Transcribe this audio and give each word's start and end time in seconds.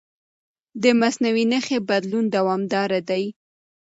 د 0.81 0.83
مصنوعي 0.99 1.45
نښې 1.51 1.77
بدلون 1.89 2.25
دوامداره 2.35 2.99
دی. 3.09 3.23